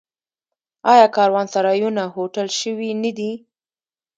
[0.91, 3.31] آیا کاروانسرایونه هوټل شوي نه دي؟